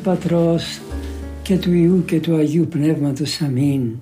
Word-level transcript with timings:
Του 0.00 0.06
Πατρός 0.06 0.80
και 1.42 1.58
του 1.58 1.72
Ιού 1.72 2.04
και 2.04 2.20
του 2.20 2.36
Αγίου 2.36 2.66
Πνεύματος. 2.66 3.40
Αμήν. 3.40 4.00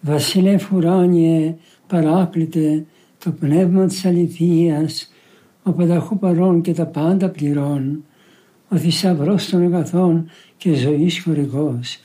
Βασιλεύ 0.00 0.66
ουράνιε 0.72 1.54
παράκλητε 1.86 2.84
το 3.24 3.30
πνεύμα 3.30 3.86
της 3.86 4.04
αληθείας, 4.04 5.12
ο 5.62 5.72
πανταχού 5.72 6.18
παρών 6.18 6.60
και 6.60 6.72
τα 6.72 6.86
πάντα 6.86 7.28
πληρών, 7.28 8.04
ο 8.68 8.76
θησαυρός 8.76 9.48
των 9.48 9.62
αγαθών 9.62 10.30
και 10.56 10.74
ζωής 10.74 11.22
χορηγός, 11.22 11.98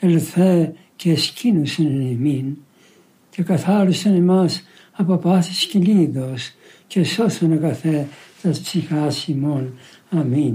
ελθέ 0.00 0.74
και 0.96 1.10
εσκήνουσεν 1.10 1.86
εν 1.86 2.00
εμήν, 2.00 2.56
και 3.30 3.42
καθάρισαν 3.42 4.14
εμάς 4.14 4.62
από 4.92 5.16
πάθης 5.16 5.64
κυλίδος 5.64 6.52
και 6.86 7.04
σώσον 7.04 7.52
αγαθέ 7.52 8.06
τα 8.42 8.50
ψυχάς 8.50 9.26
ημών. 9.28 9.72
Αμήν. 10.10 10.54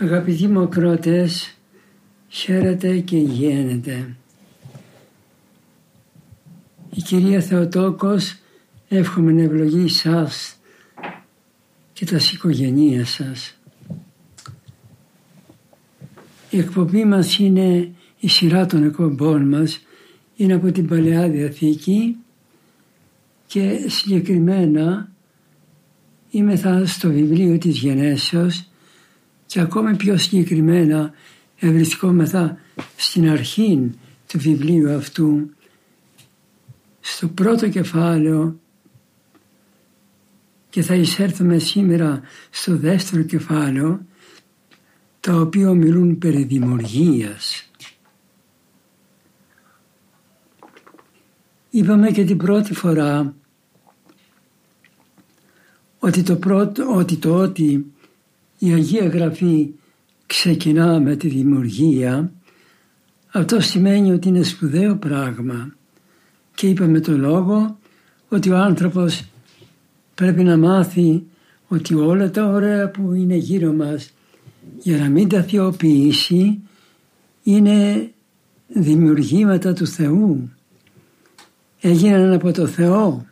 Αγαπητοί 0.00 0.46
μου 0.46 0.60
ακρότες, 0.60 1.56
χαίρετε 2.28 2.98
και 2.98 3.16
γένετε. 3.16 4.16
Η 6.94 7.02
κυρία 7.02 7.40
Θεοτόκος 7.40 8.36
εύχομαι 8.88 9.32
να 9.32 9.42
ευλογεί 9.42 9.88
σας 9.88 10.56
και 11.92 12.04
τας 12.04 12.32
οικογένεια 12.32 13.04
σας. 13.04 13.58
Η 16.50 16.58
εκπομπή 16.58 17.04
μας 17.04 17.38
είναι 17.38 17.90
η 18.18 18.28
σειρά 18.28 18.66
των 18.66 18.84
εκπομπών 18.84 19.48
μας 19.48 19.80
είναι 20.36 20.54
από 20.54 20.72
την 20.72 20.86
Παλαιά 20.86 21.28
Διαθήκη 21.28 22.16
και 23.46 23.84
συγκεκριμένα 23.86 25.08
είμαι 26.30 26.56
θα 26.56 26.86
στο 26.86 27.10
βιβλίο 27.10 27.58
της 27.58 27.78
Γενέσεως 27.78 28.68
και 29.56 29.62
ακόμη 29.62 29.96
πιο 29.96 30.16
συγκεκριμένα 30.16 31.12
ευρισκόμεθα 31.56 32.58
στην 32.96 33.30
αρχή 33.30 33.90
του 34.26 34.38
βιβλίου 34.38 34.90
αυτού 34.90 35.50
στο 37.00 37.28
πρώτο 37.28 37.68
κεφάλαιο 37.68 38.60
και 40.70 40.82
θα 40.82 40.94
εισέρθουμε 40.94 41.58
σήμερα 41.58 42.20
στο 42.50 42.76
δεύτερο 42.76 43.22
κεφάλαιο 43.22 44.00
τα 45.20 45.34
οποία 45.34 45.72
μιλούν 45.72 46.18
περί 46.18 46.44
δημιουργίας. 46.44 47.70
Είπαμε 51.70 52.10
και 52.10 52.24
την 52.24 52.36
πρώτη 52.36 52.74
φορά 52.74 53.34
ότι 55.98 56.22
το, 56.22 56.36
πρώτο, 56.36 56.94
ότι 56.94 57.16
το 57.16 57.34
ότι 57.34 57.90
η 58.58 58.72
Αγία 58.72 59.06
Γραφή 59.06 59.70
ξεκινά 60.26 61.00
με 61.00 61.16
τη 61.16 61.28
δημιουργία 61.28 62.30
αυτό 63.36 63.60
σημαίνει 63.60 64.12
ότι 64.12 64.28
είναι 64.28 64.42
σπουδαίο 64.42 64.96
πράγμα 64.96 65.74
και 66.54 66.68
είπαμε 66.68 67.00
το 67.00 67.16
λόγο 67.16 67.78
ότι 68.28 68.50
ο 68.50 68.56
άνθρωπος 68.56 69.24
πρέπει 70.14 70.44
να 70.44 70.56
μάθει 70.56 71.22
ότι 71.68 71.94
όλα 71.94 72.30
τα 72.30 72.46
ωραία 72.46 72.90
που 72.90 73.12
είναι 73.12 73.34
γύρω 73.34 73.72
μας 73.72 74.12
για 74.82 74.98
να 74.98 75.08
μην 75.08 75.28
τα 75.28 75.42
θεοποιήσει 75.42 76.58
είναι 77.42 78.10
δημιουργήματα 78.66 79.72
του 79.72 79.86
Θεού. 79.86 80.50
Έγιναν 81.80 82.32
από 82.32 82.52
το 82.52 82.66
Θεό. 82.66 83.26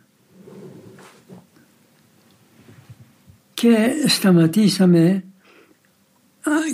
Και 3.55 3.87
σταματήσαμε 4.07 5.23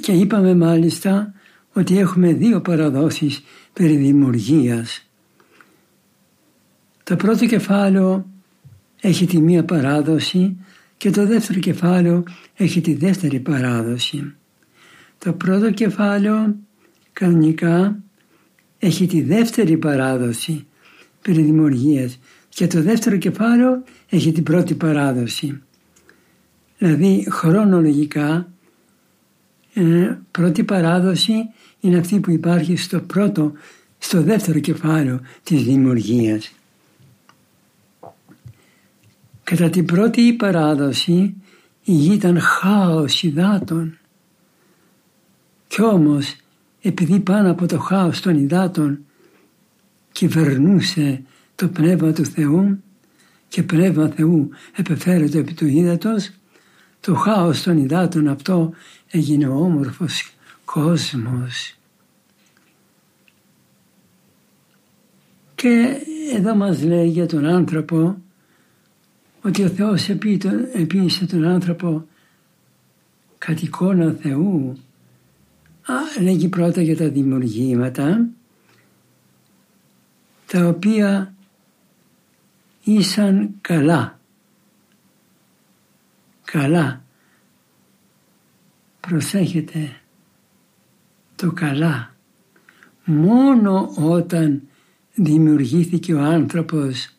και 0.02 0.12
είπαμε 0.12 0.56
μάλιστα 0.56 1.34
ότι 1.74 1.97
έχουμε 1.97 2.34
δύο 2.34 2.62
παραδόσεις 2.62 3.44
περί 3.74 3.96
δημιουργίας. 3.96 5.09
Το 7.03 7.16
πρώτο 7.16 7.46
κεφάλαιο 7.46 8.25
έχει 9.02 9.25
τη 9.25 9.42
μία 9.42 9.66
παράδοση 9.66 10.58
και 10.97 11.09
το 11.09 11.28
δεύτερο 11.28 11.59
κεφάλαιο 11.59 12.24
έχει 12.56 12.81
τη 12.81 12.94
δεύτερη 12.94 13.40
παράδοση. 13.40 14.36
Το 15.18 15.34
πρώτο 15.34 15.72
κεφάλαιο 15.72 16.56
κανονικά 17.13 18.03
έχει 18.80 19.08
τη 19.08 19.22
δεύτερη 19.22 19.78
παράδοση 19.78 20.68
περί 21.22 21.42
δημιουργίας 21.42 22.19
και 22.50 22.68
το 22.68 22.81
δεύτερο 22.81 23.18
κεφάλαιο 23.18 23.84
έχει 24.09 24.31
την 24.31 24.44
πρώτη 24.44 24.74
παράδοση. 24.74 25.62
Δηλαδή 26.81 27.28
χρονολογικά 27.30 28.47
ε, 29.74 30.18
πρώτη 30.31 30.64
παράδοση 30.64 31.34
είναι 31.80 31.97
αυτή 31.97 32.19
που 32.19 32.31
υπάρχει 32.31 32.75
στο 32.75 33.00
πρώτο, 33.00 33.52
στο 33.97 34.22
δεύτερο 34.22 34.59
κεφάλαιο 34.59 35.19
της 35.44 35.64
δημιουργίας. 35.64 36.52
Κατά 39.44 39.69
την 39.69 39.86
πρώτη 39.86 40.34
παράδοση 40.34 41.36
η 41.84 41.92
γη 41.92 42.14
ήταν 42.14 42.40
χάος 42.40 43.24
υδάτων. 43.24 43.98
Κι 45.68 45.81
όμως 45.81 46.36
επειδή 46.81 47.19
πάνω 47.19 47.52
από 47.52 47.66
το 47.66 47.80
χάος 47.80 48.22
των 48.22 48.44
υδάτων 48.44 49.00
κυβερνούσε 50.12 51.22
το 51.56 51.68
Πνεύμα 51.68 52.12
του 52.12 52.25
Θεού 52.25 52.84
και 53.48 53.63
Πνεύμα 53.63 54.08
Θεού 54.08 54.50
επεφέρεται 54.75 55.38
επί 55.38 55.53
του 55.53 55.68
ύδατος, 55.68 56.31
το 57.01 57.16
χάος 57.16 57.62
των 57.62 57.78
υδάτων 57.78 58.28
αυτό 58.28 58.73
έγινε 59.12 59.47
ο 59.47 59.56
όμορφος 59.56 60.31
κόσμος. 60.66 61.75
Και 65.56 65.97
εδώ 66.34 66.56
μας 66.56 66.84
λέει 66.84 67.07
για 67.07 67.25
τον 67.25 67.45
άνθρωπο 67.45 68.17
ότι 69.41 69.63
ο 69.63 69.67
Θεός 69.67 70.09
επίησε 70.73 71.25
τον 71.25 71.45
άνθρωπο 71.45 72.06
κατ' 73.38 73.62
εικόνα 73.62 74.16
Θεού. 74.22 74.78
Α, 75.85 76.22
λέγει 76.22 76.47
πρώτα 76.47 76.81
για 76.81 76.97
τα 76.97 77.09
δημιουργήματα 77.09 78.28
τα 80.47 80.68
οποία 80.68 81.33
ήσαν 82.83 83.50
καλά. 83.62 84.19
Καλά. 86.51 87.03
Προσέχετε 89.00 90.01
το 91.35 91.51
καλά. 91.51 92.16
Μόνο 93.06 93.94
όταν 93.95 94.62
δημιουργήθηκε 95.13 96.13
ο 96.13 96.19
άνθρωπος 96.19 97.15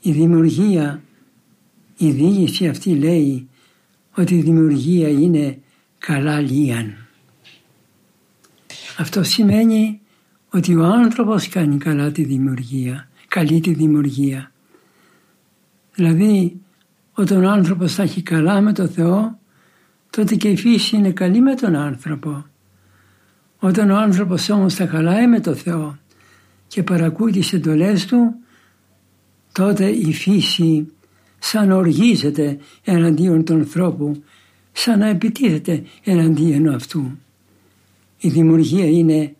η 0.00 0.12
δημιουργία, 0.12 1.02
η 1.96 2.10
διήγηση 2.10 2.68
αυτή 2.68 2.94
λέει 2.94 3.48
ότι 4.14 4.34
η 4.34 4.42
δημιουργία 4.42 5.08
είναι 5.08 5.58
καλά 5.98 6.40
λίαν. 6.40 6.96
Αυτό 8.98 9.22
σημαίνει 9.22 10.00
ότι 10.50 10.74
ο 10.74 10.84
άνθρωπος 10.84 11.48
κάνει 11.48 11.78
καλά 11.78 12.12
τη 12.12 12.24
δημιουργία, 12.24 13.08
καλή 13.28 13.60
τη 13.60 13.74
δημιουργία. 13.74 14.52
Δηλαδή 15.98 16.60
όταν 17.12 17.44
ο 17.44 17.50
άνθρωπος 17.50 17.94
θα 17.94 18.02
έχει 18.02 18.22
καλά 18.22 18.60
με 18.60 18.72
το 18.72 18.86
Θεό 18.86 19.38
τότε 20.10 20.34
και 20.34 20.48
η 20.48 20.56
φύση 20.56 20.96
είναι 20.96 21.10
καλή 21.10 21.40
με 21.40 21.54
τον 21.54 21.74
άνθρωπο. 21.74 22.46
Όταν 23.58 23.90
ο 23.90 23.96
άνθρωπος 23.96 24.50
όμως 24.50 24.74
θα 24.74 24.86
χαλάει 24.86 25.26
με 25.26 25.40
το 25.40 25.54
Θεό 25.54 25.98
και 26.66 26.82
παρακούει 26.82 27.32
τις 27.32 27.52
εντολές 27.52 28.06
του 28.06 28.34
τότε 29.52 29.86
η 29.86 30.12
φύση 30.12 30.92
σαν 31.38 31.70
οργίζεται 31.70 32.58
εναντίον 32.84 33.44
του 33.44 33.54
ανθρώπου, 33.54 34.22
σαν 34.72 34.98
να 34.98 35.06
επιτίθεται 35.06 35.82
εναντίον 36.04 36.68
αυτού. 36.68 37.18
Η 38.18 38.28
δημιουργία 38.28 38.86
είναι 38.86 39.34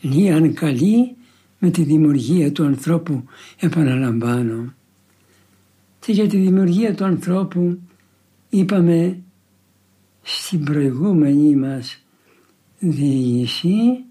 λίγαν 0.00 0.54
καλή 0.54 1.16
με 1.58 1.70
τη 1.70 1.82
δημιουργία 1.82 2.52
του 2.52 2.64
ανθρώπου 2.64 3.24
επαναλαμβάνω. 3.58 4.74
Και 6.00 6.12
για 6.12 6.28
τη 6.28 6.36
δημιουργία 6.36 6.94
του 6.94 7.04
ανθρώπου 7.04 7.80
είπαμε 8.48 9.22
στην 10.22 10.64
προηγούμενη 10.64 11.56
μας 11.56 12.02
διήγηση 12.78 14.04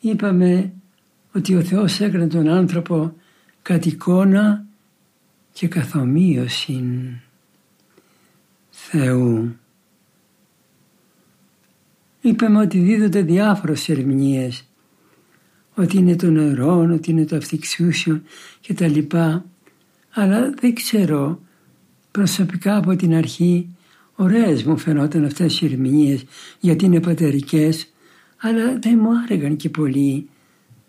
είπαμε 0.00 0.72
ότι 1.32 1.54
ο 1.54 1.62
Θεός 1.62 2.00
έκανε 2.00 2.26
τον 2.26 2.48
άνθρωπο 2.48 3.14
κατ' 3.62 3.86
εικόνα 3.86 4.64
και 5.52 5.68
καθομοίωση 5.68 6.82
Θεού. 8.70 9.56
Είπαμε 12.20 12.58
ότι 12.58 12.78
δίδονται 12.78 13.22
διάφορες 13.22 13.88
ερμηνείες 13.88 14.68
ότι 15.74 15.96
είναι 15.96 16.16
το 16.16 16.30
νερό, 16.30 16.88
ότι 16.92 17.10
είναι 17.10 17.24
το 17.24 17.36
αυτιξούσιο 17.36 18.22
και 18.60 18.74
τα 18.74 18.86
λοιπά. 18.86 19.44
Αλλά 20.14 20.54
δεν 20.60 20.74
ξέρω 20.74 21.40
προσωπικά 22.10 22.76
από 22.76 22.96
την 22.96 23.14
αρχή 23.14 23.68
ωραίες 24.14 24.64
μου 24.64 24.78
φαινόταν 24.78 25.24
αυτές 25.24 25.60
οι 25.60 25.66
ερμηνείες 25.66 26.24
γιατί 26.60 26.84
είναι 26.84 27.00
πατερικές 27.00 27.92
αλλά 28.40 28.78
δεν 28.78 28.98
μου 29.02 29.10
άρεγαν 29.24 29.56
και 29.56 29.68
πολύ 29.68 30.28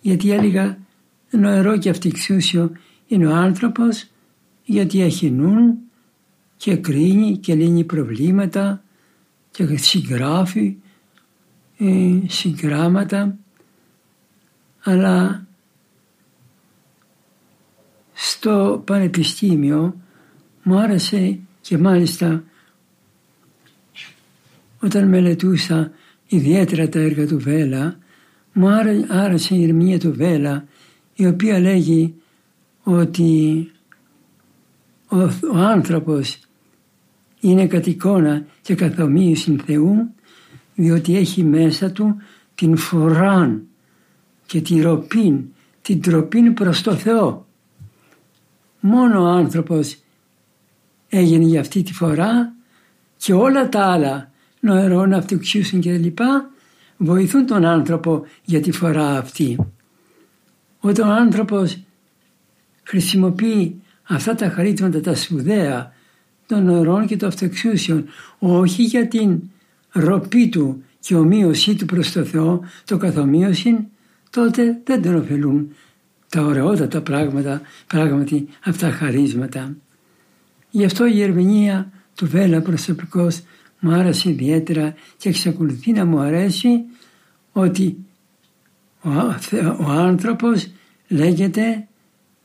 γιατί 0.02 0.32
έλεγα 0.32 0.78
νερό 1.30 1.78
και 1.78 1.90
αυτιξούσιο 1.90 2.72
είναι 3.08 3.28
ο 3.28 3.36
άνθρωπος 3.36 4.08
γιατί 4.64 5.02
έχει 5.02 5.32
νουν 5.32 5.78
και 6.58 6.76
κρίνει 6.76 7.38
και 7.38 7.56
λύνει 7.56 7.84
προβλήματα 7.84 8.84
και 9.52 9.78
συγγράφει 9.78 10.76
ε, 11.78 12.14
συγγράμματα 12.28 13.38
αλλά 14.84 15.46
στο 18.18 18.84
πανεπιστήμιο 18.86 19.96
μου 20.64 20.80
άρεσε 20.80 21.40
και 21.62 21.78
μάλιστα 21.78 22.44
όταν 24.80 25.08
μελετούσα 25.08 25.92
ιδιαίτερα 26.28 26.90
τα 26.90 27.00
έργα 27.00 27.28
του 27.28 27.40
Βέλα 27.40 27.98
μου 28.54 28.68
άρεσε 29.10 29.56
η 29.56 29.64
ερμηνεία 29.64 30.00
του 30.00 30.14
Βέλα 30.14 30.66
η 31.16 31.28
οποία 31.28 31.60
λέγει 31.60 32.14
ότι 32.84 33.72
ο, 35.08 35.22
ο 35.54 35.58
άνθρωπος 35.58 36.40
είναι 37.40 37.68
κατ' 37.68 37.88
εικόνα 37.88 38.46
και 38.62 38.76
καθομοίωση 38.76 39.58
Θεού 39.66 40.10
διότι 40.76 41.18
έχει 41.18 41.44
μέσα 41.44 41.92
του 41.92 42.16
την 42.56 42.78
φοράν 42.78 43.68
και 44.46 44.62
τη 44.62 44.82
ροπή, 44.82 45.54
την 45.82 46.02
τροπή 46.02 46.52
προς 46.52 46.82
το 46.82 46.96
Θεό. 46.96 47.46
Μόνο 48.88 49.22
ο 49.22 49.26
άνθρωπος 49.26 49.98
έγινε 51.10 51.44
για 51.44 51.60
αυτή 51.60 51.84
τη 51.84 51.94
φορά 51.94 52.54
και 53.18 53.34
όλα 53.34 53.70
τα 53.70 53.86
άλλα 53.86 54.32
νοερών, 54.60 55.14
αυτοξίωσεων 55.14 55.82
και 55.82 55.98
λοιπά 55.98 56.50
βοηθούν 56.98 57.46
τον 57.46 57.66
άνθρωπο 57.66 58.26
για 58.44 58.62
τη 58.62 58.72
φορά 58.72 59.18
αυτή. 59.18 59.58
Όταν 60.80 61.10
ο 61.10 61.14
άνθρωπος 61.14 61.80
χρησιμοποιεί 62.84 63.82
αυτά 64.04 64.36
τα 64.36 64.50
χαρίτματα 64.50 65.02
τα 65.02 65.16
σπουδαία 65.16 65.94
των 66.46 66.64
νοερών 66.64 67.06
και 67.06 67.18
των 67.18 67.28
αυτοξίωσεων 67.28 68.06
όχι 68.40 68.84
για 68.84 69.08
την 69.08 69.42
ροπή 69.92 70.50
του 70.50 70.84
και 71.00 71.16
ομοίωσή 71.16 71.76
του 71.76 71.86
προς 71.86 72.12
το 72.12 72.24
Θεό, 72.24 72.64
το 72.86 72.98
καθομοίωση, 72.98 73.88
τότε 74.30 74.82
δεν 74.84 75.02
τον 75.02 75.16
ωφελούν 75.16 75.70
τα 76.36 76.42
ωραιότατα 76.42 77.02
πράγματα, 77.02 77.62
πράγματι 77.88 78.48
αυτά 78.64 78.92
χαρίσματα. 78.92 79.76
Γι' 80.70 80.86
αυτό 80.86 81.06
η 81.06 81.22
ερμηνεία 81.22 81.92
του 82.16 82.28
Βέλα 82.28 82.62
προσωπικός 82.62 83.42
μου 83.80 83.92
άρεσε 83.92 84.30
ιδιαίτερα 84.30 84.94
και 85.18 85.30
εξακολουθεί 85.30 85.92
να 85.92 86.06
μου 86.06 86.20
αρέσει 86.20 86.70
ότι 87.52 87.98
ο, 89.02 89.10
ο 89.80 89.90
άνθρωπος 89.90 90.68
λέγεται 91.08 91.88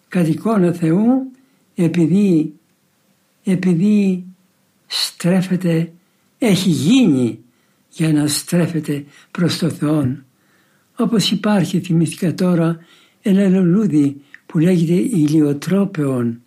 κατ' 0.08 0.28
εικόνα 0.28 0.72
Θεού 0.72 1.30
επειδή, 1.74 2.54
επειδή 3.44 4.24
στρέφεται, 4.86 5.92
έχει 6.38 6.70
γίνει 6.70 7.38
για 7.88 8.12
να 8.12 8.26
στρέφεται 8.26 9.04
προς 9.30 9.58
το 9.58 9.70
Θεό. 9.70 10.16
Όπως 10.96 11.30
υπάρχει 11.30 11.80
θυμήθηκα 11.80 12.34
τώρα 12.34 12.78
ένα 13.22 13.48
λουλούδι 13.48 14.20
που 14.46 14.58
λέγεται 14.58 14.92
ηλιοτρόπεον 14.92 16.40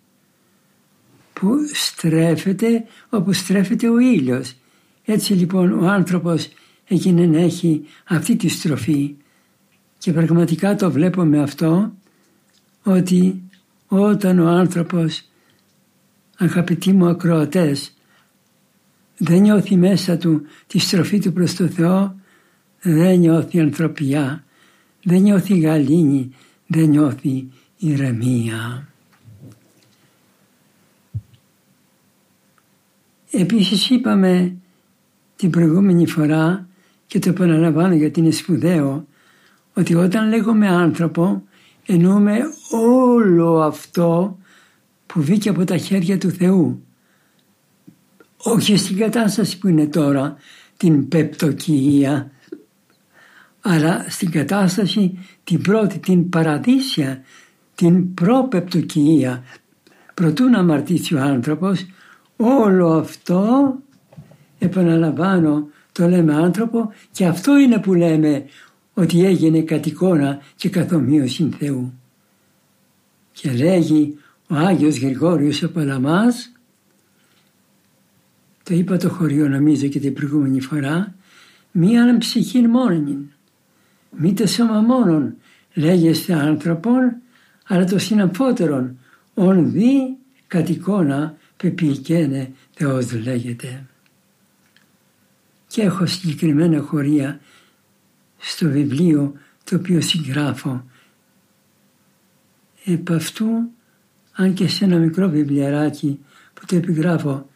που 1.32 1.56
στρέφεται 1.72 2.84
όπου 3.08 3.32
στρέφεται 3.32 3.88
ο 3.88 3.98
ήλιος. 3.98 4.54
Έτσι 5.04 5.32
λοιπόν 5.32 5.72
ο 5.72 5.86
άνθρωπος 5.86 6.48
έγινε 6.88 7.26
να 7.26 7.38
έχει 7.38 7.84
αυτή 8.04 8.36
τη 8.36 8.48
στροφή 8.48 9.14
και 9.98 10.12
πραγματικά 10.12 10.76
το 10.76 10.90
βλέπω 10.90 11.24
με 11.24 11.42
αυτό 11.42 11.92
ότι 12.82 13.42
όταν 13.86 14.38
ο 14.38 14.48
άνθρωπος 14.48 15.22
αγαπητοί 16.36 16.92
μου 16.92 17.06
ακροατές 17.06 17.94
δεν 19.16 19.40
νιώθει 19.40 19.76
μέσα 19.76 20.16
του 20.16 20.42
τη 20.66 20.78
στροφή 20.78 21.18
του 21.18 21.32
προς 21.32 21.54
το 21.54 21.66
Θεό 21.66 22.14
δεν 22.80 23.18
νιώθει 23.18 23.60
ανθρωπιά, 23.60 24.44
δεν 25.02 25.22
νιώθει 25.22 25.58
γαλήνη, 25.58 26.34
δεν 26.74 26.88
νιώθει 26.88 27.48
ηρεμία. 27.76 28.88
Επίσης 33.30 33.90
είπαμε 33.90 34.56
την 35.36 35.50
προηγούμενη 35.50 36.06
φορά 36.06 36.68
και 37.06 37.18
το 37.18 37.28
επαναλαμβάνω 37.28 37.94
γιατί 37.94 38.20
είναι 38.20 38.30
σπουδαίο 38.30 39.06
ότι 39.74 39.94
όταν 39.94 40.28
λέγουμε 40.28 40.68
άνθρωπο 40.68 41.42
εννοούμε 41.86 42.38
όλο 42.70 43.60
αυτό 43.60 44.38
που 45.06 45.22
βγήκε 45.22 45.48
από 45.48 45.64
τα 45.64 45.76
χέρια 45.76 46.18
του 46.18 46.30
Θεού. 46.30 46.84
Όχι 48.36 48.76
στην 48.76 48.96
κατάσταση 48.96 49.58
που 49.58 49.68
είναι 49.68 49.86
τώρα 49.86 50.36
την 50.76 51.08
πεπτοκία 51.08 52.30
αλλά 53.66 54.04
στην 54.08 54.30
κατάσταση 54.30 55.18
την 55.44 55.62
πρώτη, 55.62 55.98
την 55.98 56.28
παραδείσια, 56.28 57.22
την 57.74 58.14
προπεπτοκία. 58.14 59.44
Προτού 60.14 60.48
να 60.48 60.58
αμαρτήσει 60.58 61.14
ο 61.14 61.20
άνθρωπος, 61.20 61.86
όλο 62.36 62.88
αυτό, 62.88 63.74
επαναλαμβάνω, 64.58 65.68
το 65.92 66.08
λέμε 66.08 66.34
άνθρωπο 66.34 66.92
και 67.10 67.26
αυτό 67.26 67.56
είναι 67.56 67.78
που 67.78 67.94
λέμε 67.94 68.44
ότι 68.94 69.24
έγινε 69.24 69.60
κατ' 69.60 69.86
εικόνα 69.86 70.40
και 70.56 70.68
καθομοίωση 70.68 71.48
Θεού. 71.58 71.92
Και 73.32 73.52
λέγει 73.52 74.18
ο 74.48 74.54
Άγιος 74.54 74.98
Γρηγόριος 74.98 75.62
ο 75.62 75.70
Παλαμάς, 75.70 76.52
το 78.62 78.74
είπα 78.74 78.96
το 78.96 79.08
χωριό 79.08 79.48
νομίζω 79.48 79.86
και 79.86 80.00
την 80.00 80.14
προηγούμενη 80.14 80.60
φορά, 80.60 81.14
μία 81.72 82.18
ψυχή 82.18 82.60
μόνη 82.60 83.28
μη 84.16 84.32
το 84.32 84.46
σώμα 84.46 84.80
μόνον 84.80 85.36
λέγεστε 85.74 86.32
άνθρωπον, 86.34 87.16
αλλά 87.66 87.84
το 87.84 87.98
συναμφότερον, 87.98 88.98
ον 89.34 89.72
δι 89.72 90.16
κατ' 90.46 90.68
εικόνα 90.68 91.36
πεποιηκένε 91.56 92.52
Θεός 92.74 93.12
λέγεται. 93.12 93.86
Και 95.66 95.82
έχω 95.82 96.06
συγκεκριμένα 96.06 96.80
χωρία 96.80 97.40
στο 98.38 98.68
βιβλίο 98.68 99.34
το 99.64 99.76
οποίο 99.76 100.00
συγγράφω. 100.00 100.84
Επ' 102.84 103.10
αυτού, 103.10 103.46
αν 104.32 104.54
και 104.54 104.68
σε 104.68 104.84
ένα 104.84 104.96
μικρό 104.96 105.28
βιβλιαράκι 105.28 106.20
που 106.54 106.66
το 106.66 106.76
επιγράφω, 106.76 107.48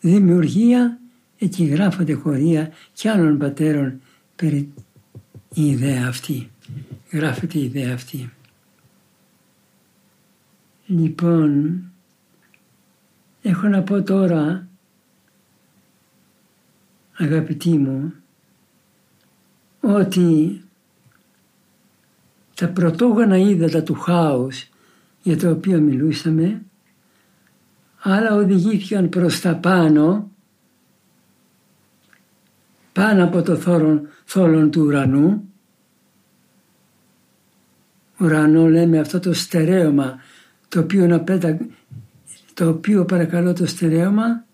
δημιουργία, 0.00 0.98
εκεί 1.38 1.64
γράφονται 1.64 2.12
χωρία 2.12 2.70
και 2.92 3.10
άλλων 3.10 3.38
πατέρων 3.38 4.00
περί 4.36 4.72
η 5.54 5.66
ιδέα 5.66 6.06
αυτή. 6.08 6.50
Γράφεται 7.10 7.58
η 7.58 7.64
ιδέα 7.64 7.94
αυτή. 7.94 8.32
Λοιπόν, 10.86 11.82
έχω 13.42 13.68
να 13.68 13.82
πω 13.82 14.02
τώρα, 14.02 14.68
αγαπητοί 17.12 17.78
μου, 17.78 18.14
ότι 19.80 20.60
τα 22.54 22.68
πρωτόγωνα 22.68 23.36
ύδατα 23.36 23.82
του 23.82 23.94
χάους 23.94 24.68
για 25.22 25.38
το 25.38 25.50
οποίο 25.50 25.80
μιλούσαμε, 25.80 26.62
άλλα 27.98 28.34
οδηγήθηκαν 28.34 29.08
προς 29.08 29.40
τα 29.40 29.56
πάνω 29.56 30.29
πάνω 32.92 33.24
από 33.24 33.42
το 33.42 33.56
θόρον, 33.56 34.08
θόλον 34.24 34.70
του 34.70 34.82
ουρανού 34.82 35.50
ουρανό 38.20 38.68
λέμε 38.68 38.98
αυτό 38.98 39.20
το 39.20 39.32
στερέωμα 39.32 40.20
το 40.68 40.80
οποίο, 40.80 41.24
το 42.54 42.68
οποίο 42.68 43.04
παρακαλώ 43.04 43.52
το 43.52 43.66
στερέωμα 43.66 44.44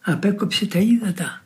απέκοψε 0.00 0.66
τα 0.66 0.78
ύδατα. 0.78 1.44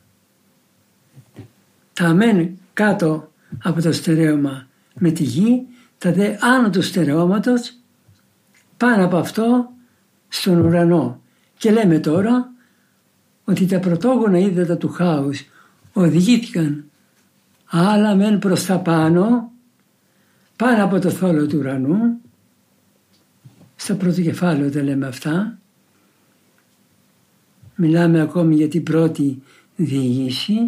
Τα 1.93 2.05
αμέν 2.05 2.57
κάτω 2.73 3.31
από 3.63 3.81
το 3.81 3.91
στερέωμα 3.91 4.67
με 4.93 5.11
τη 5.11 5.23
γη, 5.23 5.67
τα 5.97 6.11
δε 6.11 6.35
άνω 6.39 6.69
του 6.69 6.81
στερεώματος 6.81 7.73
πάνω 8.77 9.05
από 9.05 9.17
αυτό 9.17 9.69
στον 10.27 10.59
ουρανό. 10.59 11.21
Και 11.57 11.71
λέμε 11.71 11.99
τώρα 11.99 12.51
ότι 13.43 13.65
τα 13.65 13.79
πρωτόγωνα 13.79 14.37
ύδατα 14.37 14.77
του 14.77 14.89
χάους 14.89 15.45
οδηγήθηκαν. 15.97 16.85
Άλλα 17.65 18.15
μεν 18.15 18.39
προς 18.39 18.65
τα 18.65 18.79
πάνω, 18.79 19.51
πάνω 20.55 20.83
από 20.83 20.99
το 20.99 21.09
θόλο 21.09 21.47
του 21.47 21.57
ουρανού, 21.57 22.21
στο 23.75 23.95
πρώτο 23.95 24.21
κεφάλαιο 24.21 24.71
τα 24.71 24.83
λέμε 24.83 25.07
αυτά, 25.07 25.57
μιλάμε 27.75 28.21
ακόμη 28.21 28.55
για 28.55 28.67
την 28.67 28.83
πρώτη 28.83 29.41
διήγηση, 29.75 30.59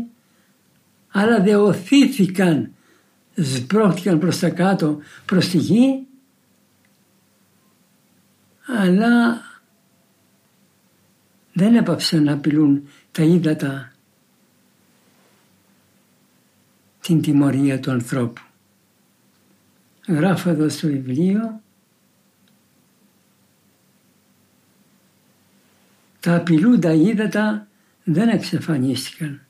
αλλά 1.09 1.41
δεν 1.41 1.55
οθήθηκαν, 1.55 2.71
σμπρώχτηκαν 3.35 4.19
προς 4.19 4.39
τα 4.39 4.49
κάτω, 4.49 4.99
προς 5.25 5.47
τη 5.47 5.57
γη, 5.57 6.07
αλλά 8.77 9.41
δεν 11.53 11.75
έπαψαν 11.75 12.23
να 12.23 12.33
απειλούν 12.33 12.87
τα 13.11 13.23
ύδατα 13.23 13.88
την 17.01 17.21
τιμωρία 17.21 17.79
του 17.79 17.91
ανθρώπου. 17.91 18.41
Γράφω 20.07 20.49
εδώ 20.49 20.69
στο 20.69 20.87
βιβλίο 20.87 21.61
τα 26.19 26.35
απειλούντα 26.35 26.93
ύδατα 26.93 27.67
δεν 28.03 28.29
εξαφανίστηκαν. 28.29 29.41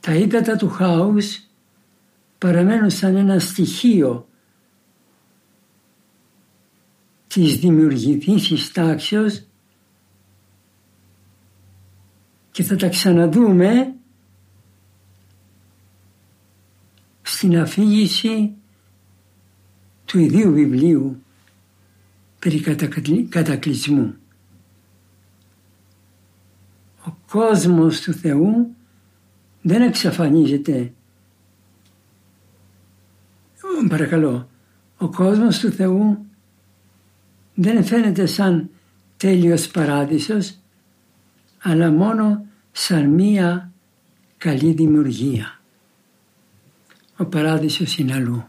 Τα 0.00 0.14
ύδατα 0.14 0.56
του 0.56 0.68
χάους 0.68 1.40
παραμένουν 2.38 2.90
σαν 2.90 3.16
ένα 3.16 3.38
στοιχείο 3.38 4.28
της 7.26 7.56
δημιουργηθήσης 7.56 8.72
τάξεως 8.72 9.45
και 12.56 12.62
θα 12.62 12.76
τα 12.76 12.88
ξαναδούμε 12.88 13.94
στην 17.22 17.58
αφήγηση 17.58 18.54
του 20.04 20.18
ιδίου 20.18 20.52
βιβλίου 20.52 21.22
περί 22.38 22.60
κατακλυσμού. 23.28 24.14
Ο 27.06 27.10
κόσμος 27.30 28.00
του 28.00 28.12
Θεού 28.12 28.74
δεν 29.62 29.82
εξαφανίζεται. 29.82 30.92
Παρακαλώ, 33.88 34.48
ο 34.96 35.08
κόσμος 35.08 35.58
του 35.58 35.70
Θεού 35.70 36.26
δεν 37.54 37.84
φαίνεται 37.84 38.26
σαν 38.26 38.70
τέλειος 39.16 39.68
παράδεισος, 39.68 40.58
αλλά 41.62 41.90
μόνο 41.90 42.46
σαν 42.72 43.08
μία 43.08 43.70
καλή 44.38 44.72
δημιουργία. 44.72 45.60
Ο 47.16 47.24
παράδεισος 47.24 47.98
είναι 47.98 48.14
αλλού. 48.14 48.44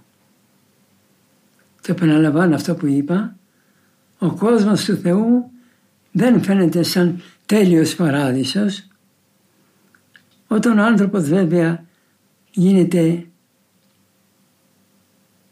Το 1.82 1.92
επαναλαμβάνω 1.92 2.56
αυτό 2.56 2.76
που 2.76 2.86
είπα, 2.86 3.36
ο 4.18 4.32
κόσμος 4.36 4.86
του 4.86 4.98
Θεού 4.98 5.52
δεν 6.12 6.44
φαίνεται 6.44 6.84
σαν 6.84 7.22
τέλειος 7.46 7.96
παράδεισος. 7.96 8.88
Όταν 10.48 10.80
ο 10.80 10.84
άνθρωπος 10.84 11.28
βέβαια 11.28 11.86
γίνεται, 12.52 13.28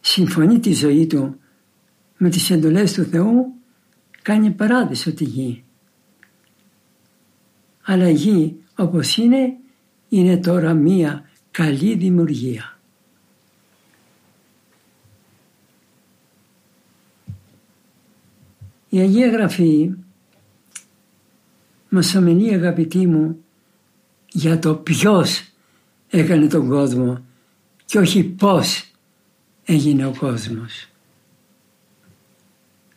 συμφωνεί 0.01 0.59
τη 0.59 0.73
ζωή 0.73 1.07
του 1.07 1.39
με 2.17 2.29
τις 2.29 2.49
εντολές 2.49 2.93
του 2.93 3.03
Θεού, 3.03 3.53
κάνει 4.21 4.51
παράδεισο 4.51 5.13
τη 5.13 5.23
γη. 5.23 5.64
Αλλά 7.85 8.09
η 8.09 8.13
γη 8.13 8.55
όπως 8.75 9.17
είναι, 9.17 9.53
είναι 10.09 10.37
τώρα 10.37 10.73
μία 10.73 11.29
καλή 11.51 11.95
δημιουργία. 11.95 12.79
Η 18.89 18.99
Αγία 18.99 19.29
Γραφή 19.29 19.91
μας 21.89 22.15
αμενεί 22.15 22.53
αγαπητοί 22.53 23.07
μου 23.07 23.43
για 24.31 24.59
το 24.59 24.75
ποιος 24.75 25.49
έκανε 26.09 26.47
τον 26.47 26.69
κόσμο 26.69 27.25
και 27.85 27.99
όχι 27.99 28.23
πώς 28.23 28.91
έγινε 29.65 30.05
ο 30.05 30.15
κόσμος. 30.17 30.89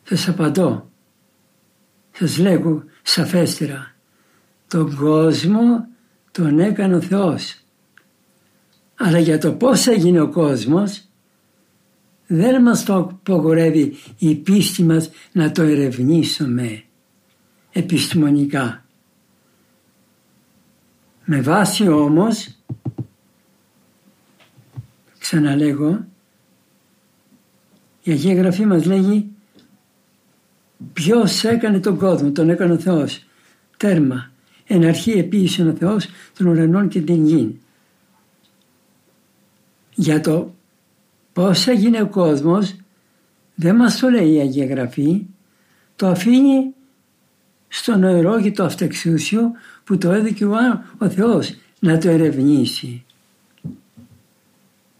Σας 0.02 0.28
απαντώ, 0.28 0.90
σας 2.12 2.38
λέγω 2.38 2.84
σαφέστερα, 3.02 3.94
τον 4.68 4.96
κόσμο 4.96 5.86
τον 6.30 6.58
έκανε 6.58 6.94
ο 6.94 7.00
Θεός. 7.00 7.60
Αλλά 8.94 9.18
για 9.18 9.38
το 9.38 9.52
πώς 9.52 9.86
έγινε 9.86 10.20
ο 10.20 10.28
κόσμος 10.28 11.08
δεν 12.26 12.62
μας 12.62 12.84
το 12.84 12.96
απογορεύει 12.96 13.96
η 14.18 14.34
πίστη 14.34 14.82
μας 14.82 15.10
να 15.32 15.50
το 15.50 15.62
ερευνήσουμε 15.62 16.82
επιστημονικά. 17.72 18.84
Με 21.24 21.40
βάση 21.40 21.88
όμως, 21.88 22.56
ξαναλέγω, 25.18 26.06
η 28.02 28.10
Αγία 28.10 28.34
Γραφή 28.34 28.66
μας 28.66 28.84
λέγει 28.84 29.30
ποιος 30.92 31.44
έκανε 31.44 31.80
τον 31.80 31.98
κόσμο, 31.98 32.30
τον 32.30 32.50
έκανε 32.50 32.72
ο 32.72 32.78
Θεός. 32.78 33.24
Τέρμα. 33.76 34.30
Εν 34.70 34.84
αρχή 34.84 35.10
επίησε 35.10 35.62
ο 35.62 35.74
Θεός 35.74 36.06
των 36.36 36.46
ουρανών 36.46 36.88
και 36.88 37.00
την 37.00 37.26
γη. 37.26 37.60
Για 39.94 40.20
το 40.20 40.54
πώς 41.32 41.66
έγινε 41.66 42.02
ο 42.02 42.08
κόσμος 42.08 42.76
δεν 43.54 43.76
μας 43.76 43.98
το 43.98 44.08
λέει 44.08 44.32
η 44.32 44.40
Αγία 44.40 44.66
Γραφή, 44.66 45.26
το 45.96 46.06
αφήνει 46.06 46.74
στο 47.68 47.96
νοερό 47.96 48.40
και 48.40 48.50
το 48.50 48.64
αυτεξούσιο 48.64 49.52
που 49.84 49.98
το 49.98 50.10
έδωκε 50.10 50.44
ο 50.98 51.08
Θεός 51.08 51.54
να 51.80 51.98
το 51.98 52.08
ερευνήσει. 52.08 53.04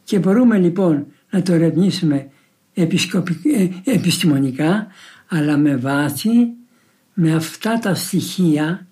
Και 0.04 0.18
μπορούμε 0.18 0.58
λοιπόν 0.58 1.06
να 1.30 1.42
το 1.42 1.52
ερευνήσουμε 1.52 2.30
ε, 2.74 2.86
επιστημονικά 3.84 4.86
αλλά 5.28 5.56
με 5.56 5.76
βάση 5.76 6.52
με 7.14 7.34
αυτά 7.34 7.78
τα 7.78 7.94
στοιχεία, 7.94 8.86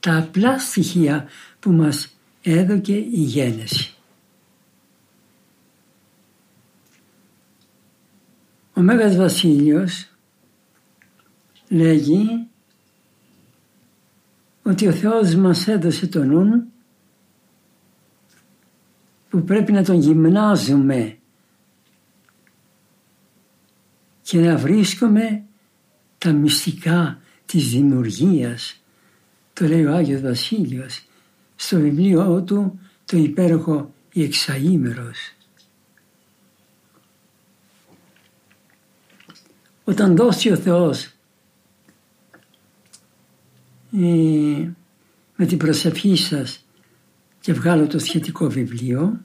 τα 0.00 0.16
απλά 0.18 0.58
στοιχεία 0.58 1.28
που 1.60 1.70
μας 1.70 2.16
έδωκε 2.42 2.96
η 2.96 3.20
γένεση. 3.20 3.94
Ο 8.74 8.80
Μέγας 8.80 9.16
Βασίλειος 9.16 10.08
λέγει 11.68 12.46
ότι 14.62 14.86
ο 14.86 14.92
Θεός 14.92 15.34
μας 15.34 15.68
έδωσε 15.68 16.06
τον 16.06 16.26
νου 16.26 16.72
που 19.30 19.44
πρέπει 19.44 19.72
να 19.72 19.84
τον 19.84 20.00
γυμνάζουμε 20.00 21.18
και 24.22 24.40
να 24.40 24.56
βρίσκουμε 24.56 25.42
τα 26.18 26.32
μυστικά 26.32 27.20
της 27.46 27.70
δημιουργίας. 27.70 28.79
Το 29.60 29.66
λέει 29.66 29.84
ο 29.84 29.94
Άγιος 29.94 30.20
Βασίλειος 30.20 31.02
στο 31.56 31.80
βιβλίο 31.80 32.42
του 32.42 32.80
το 33.04 33.16
υπέροχο 33.16 33.94
«Η 34.12 34.22
Εξαήμερος». 34.22 35.34
Όταν 39.84 40.16
δώσει 40.16 40.50
ο 40.52 40.56
Θεός 40.56 41.04
ε, 43.92 44.70
με 45.36 45.46
την 45.46 45.58
προσευχή 45.58 46.16
σας 46.16 46.66
και 47.40 47.52
βγάλω 47.52 47.86
το 47.86 47.98
σχετικό 47.98 48.48
βιβλίο 48.48 49.20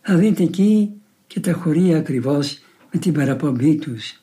θα 0.00 0.16
δείτε 0.16 0.42
εκεί 0.42 0.90
και 1.26 1.40
τα 1.40 1.52
χωρία 1.52 1.98
ακριβώς 1.98 2.58
με 2.92 2.98
την 2.98 3.12
παραπομπή 3.12 3.76
τους. 3.76 4.22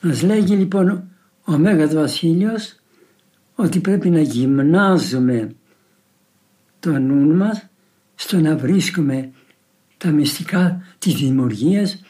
Μας 0.00 0.22
λέγει 0.22 0.56
λοιπόν 0.56 1.08
ο 1.48 1.58
Μέγας 1.58 1.94
Βασίλειος 1.94 2.80
ότι 3.54 3.80
πρέπει 3.80 4.10
να 4.10 4.20
γυμνάζουμε 4.20 5.50
το 6.80 6.98
νου 6.98 7.36
μας 7.36 7.68
στο 8.14 8.40
να 8.40 8.56
βρίσκουμε 8.56 9.30
τα 9.96 10.10
μυστικά 10.10 10.82
της 10.98 11.14
δημιουργίας 11.14 12.02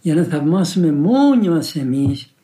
για 0.00 0.14
να 0.14 0.22
θαυμάσουμε 0.22 0.92
μόνοι 0.92 1.48
μας 1.48 1.76
εμείς 1.76 2.34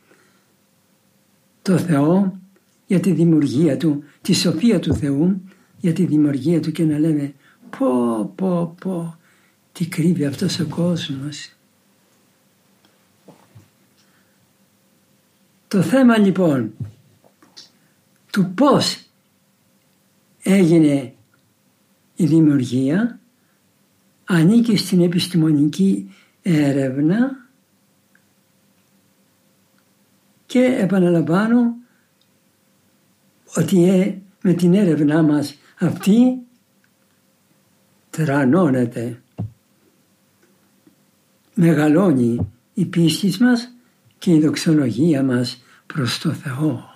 το 1.62 1.78
Θεό 1.78 2.38
για 2.86 3.00
τη 3.00 3.12
δημιουργία 3.12 3.76
Του, 3.76 4.04
τη 4.20 4.34
σοφία 4.34 4.80
του 4.80 4.94
Θεού 4.94 5.42
για 5.80 5.92
τη 5.92 6.04
δημιουργία 6.04 6.60
Του 6.60 6.72
και 6.72 6.84
να 6.84 6.98
λέμε 6.98 7.34
πω 7.78 8.24
πω 8.34 8.74
πω 8.80 9.18
τι 9.72 9.86
κρύβει 9.86 10.24
αυτός 10.24 10.60
ο 10.60 10.66
κόσμος. 10.66 11.52
Το 15.74 15.82
θέμα 15.82 16.18
λοιπόν 16.18 16.74
του 18.32 18.52
πώς 18.54 19.06
έγινε 20.42 21.14
η 22.16 22.26
δημιουργία 22.26 23.20
ανήκει 24.24 24.76
στην 24.76 25.00
επιστημονική 25.00 26.14
έρευνα 26.42 27.48
και 30.46 30.76
επαναλαμβάνω 30.80 31.74
ότι 33.56 33.88
ε, 33.88 34.18
με 34.42 34.52
την 34.52 34.74
έρευνά 34.74 35.22
μας 35.22 35.56
αυτή 35.78 36.38
τρανώνεται, 38.10 39.22
μεγαλώνει 41.54 42.52
η 42.74 42.84
πίστη 42.84 43.42
μας 43.42 43.74
και 44.18 44.32
η 44.32 44.40
δοξολογία 44.40 45.22
μας 45.22 45.63
προς 45.86 46.18
το 46.18 46.32
Θεό. 46.32 46.92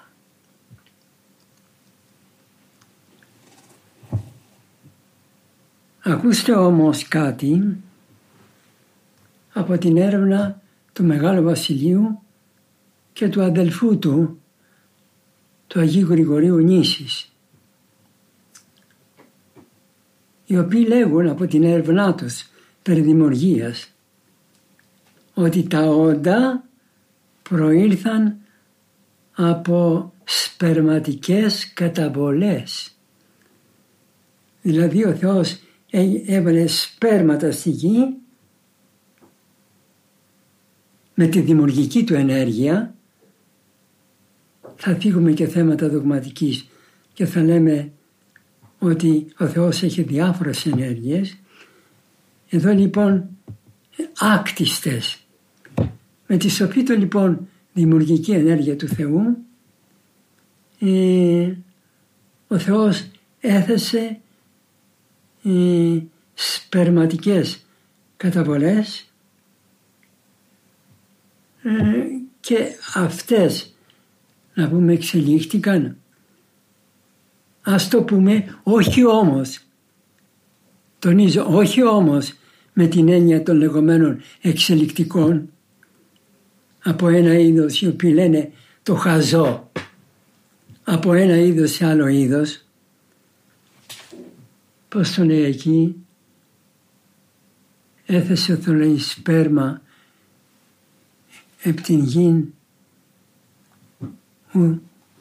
Ακούστε 6.02 6.52
όμως 6.52 7.08
κάτι 7.08 7.76
από 9.52 9.78
την 9.78 9.96
έρευνα 9.96 10.60
του 10.92 11.04
Μεγάλου 11.04 11.42
Βασιλείου 11.42 12.22
και 13.12 13.28
του 13.28 13.42
αδελφού 13.42 13.98
του, 13.98 14.40
του 15.66 15.80
Αγίου 15.80 16.08
Γρηγορίου 16.08 16.58
Νήσης, 16.58 17.32
οι 20.44 20.58
οποίοι 20.58 20.84
λέγουν 20.88 21.28
από 21.28 21.46
την 21.46 21.62
έρευνά 21.64 22.14
τους 22.14 22.48
περί 22.82 23.00
δημιουργίας 23.00 23.88
ότι 25.34 25.62
τα 25.62 25.80
όντα 25.80 26.64
προήλθαν 27.42 28.36
από 29.40 30.12
σπερματικές 30.24 31.72
καταβολές. 31.72 32.96
Δηλαδή 34.62 35.04
ο 35.04 35.14
Θεός 35.14 35.58
έβαλε 36.26 36.66
σπέρματα 36.66 37.50
στη 37.52 37.70
γη 37.70 38.16
με 41.14 41.26
τη 41.26 41.40
δημιουργική 41.40 42.04
του 42.04 42.14
ενέργεια 42.14 42.94
θα 44.76 44.94
φύγουμε 44.94 45.32
και 45.32 45.46
θέματα 45.46 45.88
δογματικής 45.88 46.68
και 47.12 47.26
θα 47.26 47.42
λέμε 47.42 47.92
ότι 48.78 49.26
ο 49.38 49.46
Θεός 49.46 49.82
έχει 49.82 50.02
διάφορες 50.02 50.66
ενέργειες. 50.66 51.36
Εδώ 52.48 52.72
λοιπόν 52.72 53.28
άκτιστες. 54.18 55.18
Με 56.26 56.36
τη 56.36 56.50
σοφή 56.50 56.82
του 56.82 56.98
λοιπόν 56.98 57.48
δημιουργική 57.78 58.32
ενέργεια 58.32 58.76
του 58.76 58.88
Θεού 58.88 59.36
ε, 60.78 61.52
ο 62.48 62.58
Θεός 62.58 63.10
έθεσε 63.40 64.20
ε, 65.44 65.98
σπερματικές 66.34 67.66
καταβολές 68.16 69.12
ε, 71.62 71.70
και 72.40 72.66
αυτές 72.94 73.74
να 74.54 74.68
πούμε 74.68 74.92
εξελίχθηκαν. 74.92 75.96
Ας 77.62 77.88
το 77.88 78.02
πούμε 78.02 78.58
όχι 78.62 79.04
όμως 79.04 79.60
τονίζω 80.98 81.46
όχι 81.48 81.82
όμως 81.82 82.34
με 82.72 82.86
την 82.86 83.08
έννοια 83.08 83.42
των 83.42 83.56
λεγόμενων 83.56 84.20
εξελικτικών 84.40 85.50
από 86.88 87.08
ένα 87.08 87.34
είδος 87.34 87.80
οι 87.80 87.86
οποίοι 87.86 88.12
λένε 88.14 88.50
το 88.82 88.94
χαζό 88.94 89.70
από 90.84 91.12
ένα 91.12 91.36
είδος 91.36 91.70
σε 91.70 91.86
άλλο 91.86 92.06
είδος. 92.06 92.64
Πώς 94.88 95.14
τον 95.14 95.26
λέει 95.26 95.44
εκεί; 95.44 95.96
Έθεσε 98.06 98.56
το 98.56 98.72
λέει 98.72 98.98
σπέρμα 98.98 99.82
επ' 101.62 101.80
την 101.80 102.04
γη 102.04 102.52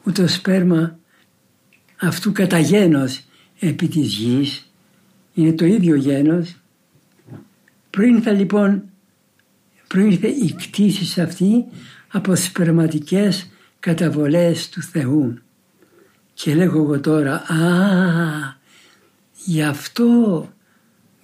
που 0.02 0.12
το 0.12 0.28
σπέρμα 0.28 0.98
αυτού 1.96 2.32
κατά 2.32 2.58
γένος 2.58 3.24
επί 3.58 3.88
της 3.88 4.14
γης 4.14 4.72
είναι 5.34 5.52
το 5.52 5.64
ίδιο 5.64 5.94
γένος. 5.94 6.56
Πριν 7.90 8.22
θα 8.22 8.32
λοιπόν 8.32 8.82
προήλθε 9.88 10.28
η 10.28 10.52
κτήση 10.52 11.20
αυτή 11.20 11.64
από 12.08 12.36
σπερματικές 12.36 13.50
καταβολές 13.80 14.68
του 14.68 14.82
Θεού. 14.82 15.38
Και 16.34 16.54
λέγω 16.54 16.82
εγώ 16.82 17.00
τώρα, 17.00 17.32
α, 17.34 18.56
γι' 19.44 19.62
αυτό 19.62 20.48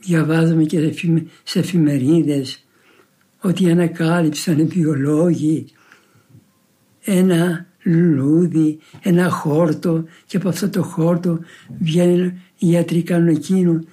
διαβάζουμε 0.00 0.64
και 0.64 0.94
σε 1.42 1.58
εφημερίδες 1.58 2.64
ότι 3.40 3.70
ανακάλυψαν 3.70 4.58
οι 4.58 4.64
βιολόγοι 4.64 5.66
ένα 7.04 7.66
λουλούδι, 7.82 8.78
ένα 9.02 9.30
χόρτο 9.30 10.04
και 10.26 10.36
από 10.36 10.48
αυτό 10.48 10.68
το 10.68 10.82
χόρτο 10.82 11.38
βγαίνουν 11.78 12.32
οι 12.58 12.70
ιατροί 12.70 13.02
κάνουν 13.02 13.28
εκείνο. 13.28 13.84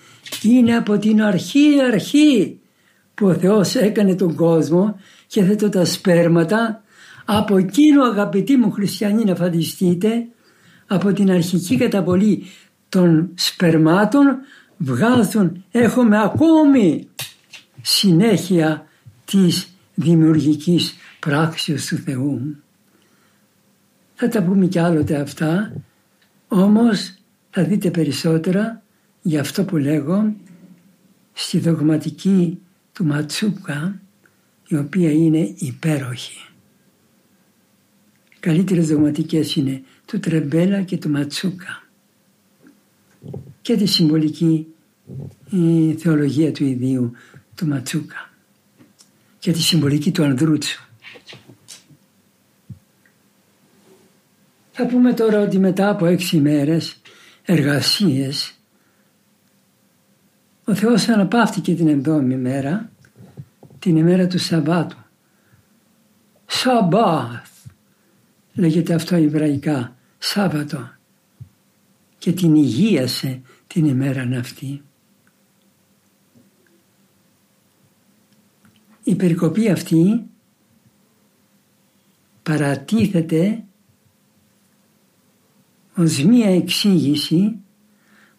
Είναι 0.41 0.75
από 0.75 0.97
την 0.97 1.21
αρχή 1.21 1.81
αρχή 1.91 2.59
που 3.13 3.27
ο 3.27 3.33
Θεός 3.33 3.75
έκανε 3.75 4.15
τον 4.15 4.35
κόσμο 4.35 4.99
και 5.27 5.43
θέτω 5.43 5.69
τα 5.69 5.85
σπέρματα 5.85 6.83
από 7.25 7.57
εκείνο 7.57 8.03
αγαπητοί 8.03 8.57
μου 8.57 8.71
χριστιανοί 8.71 9.23
να 9.23 9.35
φαντιστείτε 9.35 10.27
από 10.87 11.13
την 11.13 11.31
αρχική 11.31 11.77
καταβολή 11.77 12.43
των 12.89 13.31
σπερμάτων 13.35 14.37
βγάζουν, 14.77 15.63
έχουμε 15.71 16.21
ακόμη 16.21 17.07
συνέχεια 17.81 18.85
της 19.25 19.67
δημιουργικής 19.95 20.95
πράξης 21.19 21.87
του 21.87 21.97
Θεού. 21.97 22.55
Θα 24.15 24.27
τα 24.27 24.43
πούμε 24.43 24.65
κι 24.65 24.79
άλλοτε 24.79 25.15
αυτά, 25.15 25.73
όμως 26.47 27.13
θα 27.49 27.63
δείτε 27.63 27.91
περισσότερα 27.91 28.81
για 29.21 29.39
αυτό 29.39 29.63
που 29.63 29.77
λέγω 29.77 30.35
στη 31.33 31.59
δογματική 31.59 32.59
του 32.93 33.05
Ματσούκα 33.05 34.01
η 34.67 34.75
οποία 34.75 35.11
είναι 35.11 35.53
υπέροχη. 35.57 36.45
Καλύτερες 38.39 38.87
δογματικές 38.87 39.55
είναι 39.55 39.83
του 40.05 40.19
Τρεμπέλα 40.19 40.81
και 40.81 40.97
του 40.97 41.09
Ματσούκα 41.09 41.83
και 43.61 43.75
τη 43.75 43.85
συμβολική 43.85 44.67
η 45.49 45.93
θεολογία 45.93 46.51
του 46.51 46.63
ιδίου 46.63 47.11
του 47.55 47.67
Ματσούκα 47.67 48.29
και 49.39 49.51
τη 49.51 49.61
συμβολική 49.61 50.11
του 50.11 50.23
Ανδρούτσου. 50.23 50.83
Θα 54.71 54.85
πούμε 54.85 55.13
τώρα 55.13 55.41
ότι 55.41 55.59
μετά 55.59 55.89
από 55.89 56.05
έξι 56.05 56.37
μέρες 56.37 57.01
εργασίες 57.45 58.60
ο 60.65 60.75
Θεός 60.75 61.07
αναπαύτηκε 61.07 61.75
την 61.75 61.87
εβδόμη 61.87 62.35
μέρα, 62.35 62.91
την 63.79 63.95
ημέρα 63.95 64.27
του 64.27 64.39
Σαββάτου. 64.39 64.97
Σαμπάθ 66.45 67.49
λέγεται 68.53 68.93
αυτό 68.93 69.15
εβραϊκά, 69.15 69.95
Σάββατο. 70.17 70.89
Και 72.17 72.31
την 72.31 72.55
υγείασε 72.55 73.41
την 73.67 73.85
ημέρα 73.85 74.39
αυτή. 74.39 74.81
Η 79.03 79.15
περικοπή 79.15 79.69
αυτή 79.69 80.25
παρατίθεται 82.43 83.63
ως 85.95 86.23
μία 86.23 86.55
εξήγηση 86.55 87.55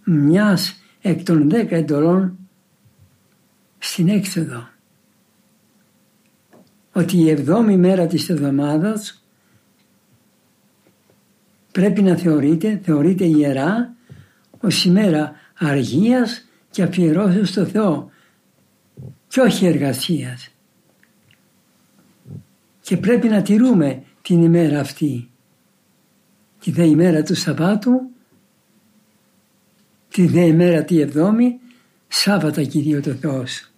μιας 0.05 0.82
εκ 1.03 1.23
των 1.23 1.51
δέκα 1.51 1.77
εντολών 1.77 2.39
στην 3.79 4.09
έξοδο. 4.09 4.69
Ότι 6.93 7.17
η 7.17 7.31
εβδόμη 7.31 7.77
μέρα 7.77 8.07
της 8.07 8.29
εβδομάδας 8.29 9.25
πρέπει 11.73 12.03
να 12.03 12.17
θεωρείται, 12.17 12.81
θεωρείται 12.85 13.25
ιερά 13.25 13.95
ως 14.61 14.85
ημέρα 14.85 15.33
αργίας 15.59 16.49
και 16.71 16.83
αφιερώσεως 16.83 17.49
στο 17.49 17.65
Θεό 17.65 18.11
και 19.29 19.41
όχι 19.41 19.67
εργασίας. 19.67 20.51
Και 22.81 22.97
πρέπει 22.97 23.29
να 23.29 23.43
τηρούμε 23.43 24.03
την 24.23 24.43
ημέρα 24.43 24.81
αυτή. 24.81 25.31
Τη 26.61 26.71
δε 26.71 26.85
ημέρα 26.85 27.23
του 27.23 27.35
Σαββάτου, 27.35 28.12
τη 30.13 30.27
δε 30.27 30.41
ημέρα 30.41 30.85
τη 30.85 31.01
Εβδόμη, 31.01 31.61
Σάββατα 32.09 32.63
Κυρίω 32.63 33.01
το 33.01 33.13
Θεός. 33.13 33.71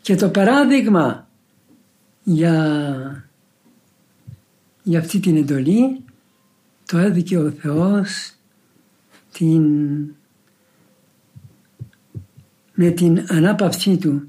Και 0.00 0.14
το 0.14 0.28
παράδειγμα 0.28 1.28
για, 2.22 3.28
για 4.82 4.98
αυτή 4.98 5.20
την 5.20 5.36
εντολή 5.36 6.04
το 6.86 6.98
έδικε 6.98 7.38
ο 7.38 7.50
Θεός 7.50 8.32
την, 9.32 9.64
με 12.74 12.90
την 12.90 13.26
ανάπαυσή 13.28 13.96
του 13.96 14.28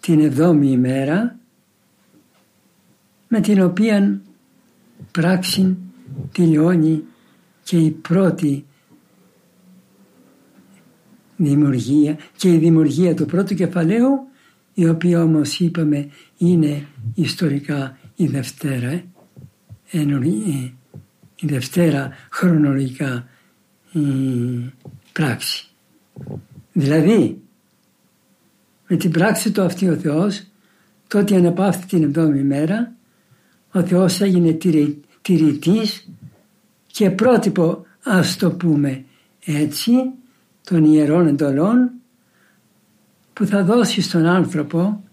την 0.00 0.20
εβδόμη 0.20 0.70
ημέρα 0.70 1.36
με 3.28 3.40
την 3.40 3.62
οποία 3.62 4.20
πράξη 5.10 5.76
τελειώνει 6.32 7.04
και 7.62 7.78
η 7.78 7.90
πρώτη 7.90 8.64
δημιουργία 11.44 12.18
και 12.36 12.52
η 12.52 12.56
δημιουργία 12.56 13.14
του 13.14 13.26
πρώτου 13.26 13.54
κεφαλαίου 13.54 14.28
η 14.74 14.88
οποία 14.88 15.22
όμως 15.22 15.60
είπαμε 15.60 16.08
είναι 16.36 16.86
ιστορικά 17.14 17.98
η 18.16 18.26
Δευτέρα 18.26 19.02
η 21.36 21.46
Δευτέρα 21.46 22.10
χρονολογικά 22.30 23.28
η 23.92 24.00
πράξη. 25.12 25.66
Δηλαδή 26.72 27.40
με 28.86 28.96
την 28.96 29.10
πράξη 29.10 29.50
του 29.52 29.62
αυτή 29.62 29.88
ο 29.88 29.96
Θεός 29.96 30.46
τότε 31.08 31.36
αναπαύθη 31.36 31.86
την 31.86 32.02
εβδόμη 32.02 32.42
μέρα 32.42 32.92
ο 33.72 33.82
Θεός 33.82 34.20
έγινε 34.20 34.58
τηρητής 35.22 36.08
και 36.86 37.10
πρότυπο 37.10 37.86
ας 38.02 38.36
το 38.36 38.50
πούμε 38.50 39.04
έτσι 39.44 39.92
των 40.70 40.84
ιερών 40.84 41.26
εντολών 41.26 41.90
που 43.32 43.46
θα 43.46 43.64
δώσει 43.64 44.00
στον 44.00 44.26
άνθρωπο 44.26 45.04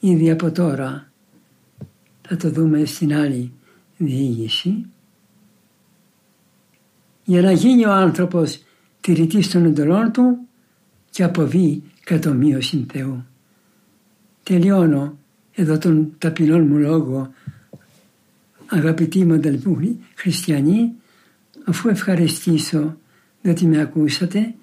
ήδη 0.00 0.30
από 0.30 0.50
τώρα 0.50 1.10
θα 2.28 2.36
το 2.36 2.50
δούμε 2.50 2.84
στην 2.84 3.14
άλλη 3.14 3.52
διήγηση 3.96 4.86
για 7.24 7.42
να 7.42 7.52
γίνει 7.52 7.86
ο 7.86 7.92
άνθρωπος 7.92 8.62
τηρητής 9.00 9.50
των 9.50 9.64
εντολών 9.64 10.12
του 10.12 10.38
και 11.10 11.22
αποβεί 11.22 11.82
κατ' 12.04 12.26
ομοίωση 12.26 12.86
Θεού. 12.92 13.24
Τελειώνω 14.42 15.18
εδώ 15.52 15.78
τον 15.78 16.14
ταπεινό 16.18 16.58
μου 16.58 16.76
λόγο 16.76 17.32
αγαπητοί 18.66 19.24
μου 19.24 19.34
αδελφοί 19.34 19.96
χριστιανοί 20.14 20.92
αφού 21.64 21.88
ευχαριστήσω 21.88 22.96
διότι 23.46 23.66
με 23.66 23.80
ακούσατε 23.80 24.54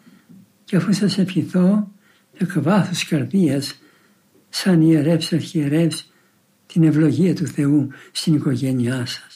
και 0.65 0.76
αφού 0.76 0.93
σας 0.93 1.17
ευχηθώ 1.17 1.91
εκ 2.38 2.60
βάθους 2.60 3.06
καρδίας 3.06 3.82
σαν 4.50 4.82
ιερεύς 4.82 5.34
αρχιερεύς 5.34 6.12
την 6.65 6.84
ευλογία 6.84 7.36
του 7.36 7.46
Θεού 7.46 7.88
στην 8.12 8.34
οικογένειά 8.34 9.06
σας. 9.06 9.28